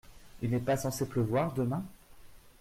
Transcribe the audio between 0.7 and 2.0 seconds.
censé pleuvoir demain?